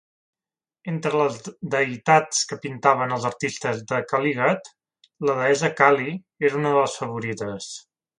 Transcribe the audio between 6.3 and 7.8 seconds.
era una de les favorites.